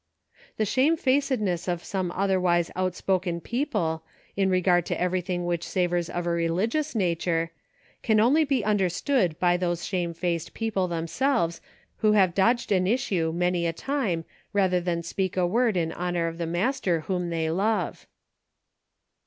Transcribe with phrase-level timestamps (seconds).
[0.57, 4.01] The shamefacedness of some otherwise out spoken people,
[4.35, 7.51] in regard to everything which savors of a religious nature,
[8.01, 11.61] can only be under stood by those shamefaced people themselves
[11.97, 16.27] who have dodged an issue many a time rather than speak a word in honor
[16.27, 18.07] of the Master whom they love.